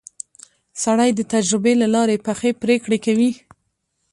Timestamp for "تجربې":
1.33-1.73